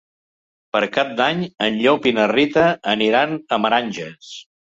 [0.75, 2.65] Per Cap d'Any en Llop i na Rita
[2.97, 4.35] aniran a Meranges.